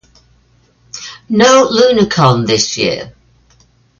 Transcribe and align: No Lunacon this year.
No 1.29 1.67
Lunacon 1.69 2.47
this 2.47 2.75
year. 2.75 3.13